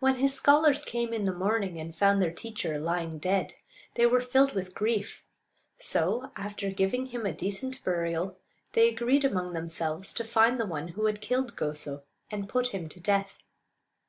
When 0.00 0.16
his 0.16 0.34
scholars 0.34 0.84
came 0.84 1.12
in 1.12 1.24
the 1.24 1.32
morning 1.32 1.78
and 1.78 1.94
found 1.96 2.20
their 2.20 2.32
teacher 2.32 2.80
lying 2.80 3.20
dead, 3.20 3.54
they 3.94 4.06
were 4.06 4.20
filled 4.20 4.54
with 4.54 4.74
grief; 4.74 5.22
so, 5.78 6.32
after 6.34 6.70
giving 6.72 7.06
him 7.06 7.24
a 7.24 7.32
decent 7.32 7.84
burial, 7.84 8.40
they 8.72 8.88
agreed 8.88 9.24
among 9.24 9.52
themselves 9.52 10.12
to 10.14 10.24
find 10.24 10.58
the 10.58 10.66
one 10.66 10.88
who 10.88 11.06
had 11.06 11.20
killed 11.20 11.54
Goso, 11.54 12.02
and 12.28 12.48
put 12.48 12.70
him 12.74 12.88
to 12.88 12.98
death. 12.98 13.38